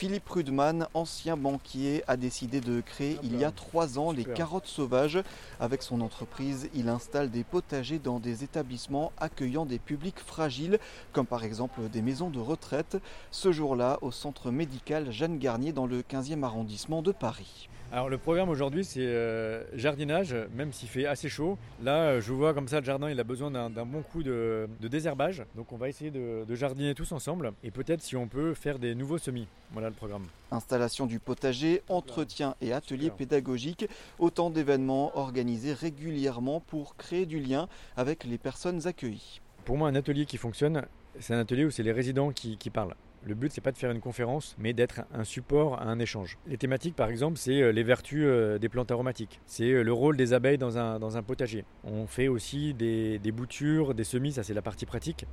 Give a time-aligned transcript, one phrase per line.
[0.00, 4.66] Philippe Rudman, ancien banquier, a décidé de créer il y a trois ans les carottes
[4.66, 5.22] sauvages.
[5.60, 10.78] Avec son entreprise, il installe des potagers dans des établissements accueillant des publics fragiles,
[11.12, 12.96] comme par exemple des maisons de retraite.
[13.30, 17.68] Ce jour-là, au centre médical Jeanne Garnier dans le 15e arrondissement de Paris.
[17.92, 21.58] Alors le programme aujourd'hui c'est euh, jardinage, même s'il fait assez chaud.
[21.82, 24.68] Là euh, je vois comme ça le jardin il a besoin d'un bon coup de,
[24.80, 25.42] désherbage.
[25.56, 28.78] Donc on va essayer de, de jardiner tous ensemble et peut-être si on peut faire
[28.78, 29.48] des nouveaux semis.
[29.72, 30.26] Voilà le programme.
[30.52, 33.88] Installation du potager, entretien et ateliers pédagogiques,
[34.20, 39.40] autant d'événements organisés régulièrement pour créer du lien avec les personnes accueillies.
[39.64, 40.86] Pour moi un atelier qui fonctionne,
[41.18, 42.94] c'est un atelier où c'est les résidents qui parlent.
[43.22, 46.38] Le but, c'est pas de faire une conférence, mais d'être un support à un échange.
[46.46, 49.40] Les thématiques, par exemple, c'est euh, les vertus euh, des plantes aromatiques.
[49.44, 51.66] C'est euh, le rôle des abeilles dans un, dans un potager.
[51.84, 55.26] On fait aussi des, boutures, des semis, ça c'est la partie pratique.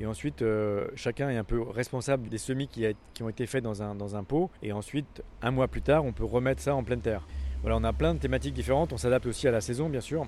[0.00, 0.42] Et ensuite,
[0.96, 4.16] chacun est un peu responsable des semis qui, qui ont été faits dans un, dans
[4.16, 4.50] un pot.
[4.62, 7.26] Et ensuite, un mois plus tard, on peut remettre ça en pleine terre.
[7.60, 8.92] Voilà, on a plein de thématiques différentes.
[8.92, 10.26] On s'adapte aussi à la saison, bien sûr.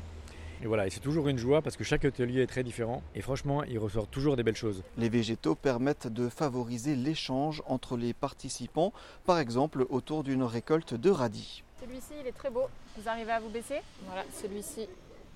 [0.63, 3.21] Et voilà, et c'est toujours une joie parce que chaque atelier est très différent et
[3.21, 4.83] franchement, il ressort toujours des belles choses.
[4.97, 8.93] Les végétaux permettent de favoriser l'échange entre les participants,
[9.27, 11.63] par exemple autour d'une récolte de radis.
[11.81, 12.65] Celui-ci, il est très beau.
[12.97, 13.81] Vous arrivez à vous baisser?
[14.07, 14.89] Voilà, celui-ci.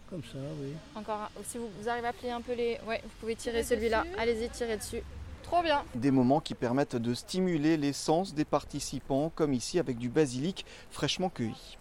[0.08, 0.72] Comme ça, oui.
[0.96, 1.28] Encore un.
[1.44, 2.78] Si vous, arrivez à plier un peu les.
[2.88, 4.04] Ouais, vous pouvez tirer celui-là.
[4.18, 5.02] Allez-y, tirez dessus.
[5.42, 5.84] Trop bien.
[5.94, 10.64] Des moments qui permettent de stimuler les sens des participants, comme ici avec du basilic
[10.90, 11.78] fraîchement cueilli.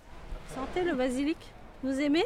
[0.53, 1.37] Sentez le basilic?
[1.83, 2.25] Vous aimez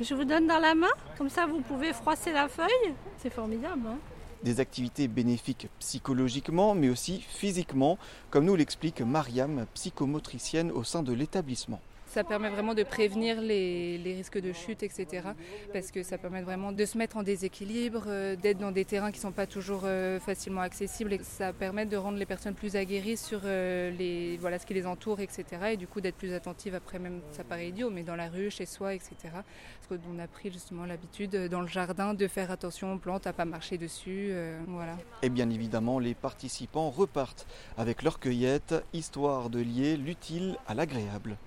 [0.00, 2.92] je vous donne dans la main, comme ça vous pouvez froisser la feuille.
[3.16, 3.80] C'est formidable.
[3.86, 3.98] Hein
[4.42, 7.98] des activités bénéfiques psychologiquement, mais aussi physiquement,
[8.30, 11.80] comme nous l'explique Mariam, psychomotricienne au sein de l'établissement.
[12.12, 15.28] Ça permet vraiment de prévenir les, risques de chute, etc.
[15.72, 19.10] Parce que ça permet vraiment de se mettre en déséquilibre, euh, d'être dans des terrains
[19.10, 21.14] qui ne sont pas toujours euh, facilement accessibles.
[21.14, 25.20] Et ça permet de rendre les personnes plus aguerries sur euh, ce qui les entoure,
[25.20, 25.44] etc.
[25.70, 28.50] Et du coup d'être plus attentives après même, ça paraît idiot, mais dans la rue,
[28.50, 29.16] chez soi, etc.
[29.22, 33.32] Parce qu'on a pris justement l'habitude dans le jardin de faire attention aux plantes, à
[33.32, 34.34] pas marcher dessus.
[34.68, 34.98] voilà.
[35.22, 37.46] Et bien évidemment, les participants repartent
[37.78, 41.38] avec leur cueillette, histoire de lier l'utile à l'agréable.